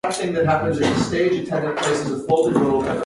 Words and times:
Models 0.03 0.81
a 0.81 2.19
Spotlight. 2.23 2.99